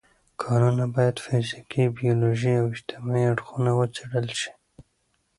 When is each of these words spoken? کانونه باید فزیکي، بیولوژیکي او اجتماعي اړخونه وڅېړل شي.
کانونه 0.41 0.85
باید 0.95 1.17
فزیکي، 1.25 1.83
بیولوژیکي 1.97 2.55
او 2.61 2.65
اجتماعي 2.73 3.25
اړخونه 3.33 3.71
وڅېړل 3.77 4.27
شي. 4.39 4.51